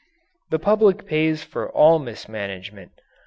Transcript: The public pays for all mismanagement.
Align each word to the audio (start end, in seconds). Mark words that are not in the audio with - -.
The 0.49 0.57
public 0.57 1.05
pays 1.05 1.43
for 1.43 1.69
all 1.71 1.99
mismanagement. 1.99 2.91